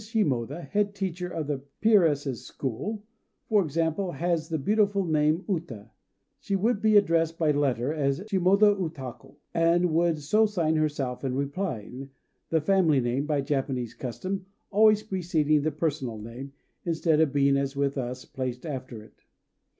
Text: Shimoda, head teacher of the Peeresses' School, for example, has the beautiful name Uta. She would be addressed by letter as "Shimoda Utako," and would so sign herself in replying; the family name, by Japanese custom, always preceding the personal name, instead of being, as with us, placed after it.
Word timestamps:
Shimoda, 0.03 0.67
head 0.67 0.95
teacher 0.95 1.29
of 1.29 1.45
the 1.45 1.61
Peeresses' 1.79 2.43
School, 2.43 3.03
for 3.47 3.61
example, 3.63 4.13
has 4.13 4.49
the 4.49 4.57
beautiful 4.57 5.05
name 5.05 5.45
Uta. 5.47 5.91
She 6.39 6.55
would 6.55 6.81
be 6.81 6.97
addressed 6.97 7.37
by 7.37 7.51
letter 7.51 7.93
as 7.93 8.21
"Shimoda 8.21 8.75
Utako," 8.79 9.35
and 9.53 9.93
would 9.93 10.17
so 10.17 10.47
sign 10.47 10.75
herself 10.75 11.23
in 11.23 11.35
replying; 11.35 12.09
the 12.49 12.61
family 12.61 12.99
name, 12.99 13.27
by 13.27 13.41
Japanese 13.41 13.93
custom, 13.93 14.47
always 14.71 15.03
preceding 15.03 15.61
the 15.61 15.71
personal 15.71 16.17
name, 16.17 16.53
instead 16.83 17.21
of 17.21 17.31
being, 17.31 17.55
as 17.55 17.75
with 17.75 17.95
us, 17.95 18.25
placed 18.25 18.65
after 18.65 19.03
it. 19.03 19.21